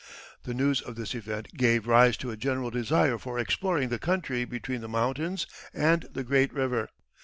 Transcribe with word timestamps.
The 0.45 0.55
news 0.55 0.81
of 0.81 0.95
this 0.95 1.13
event 1.13 1.49
gave 1.55 1.85
rise 1.85 2.17
to 2.17 2.31
a 2.31 2.35
general 2.35 2.71
desire 2.71 3.19
for 3.19 3.37
exploring 3.37 3.89
the 3.89 3.99
country 3.99 4.45
between 4.45 4.81
the 4.81 4.89
mountains 4.89 5.45
and 5.75 6.07
the 6.11 6.23
great 6.23 6.51
river. 6.51 6.89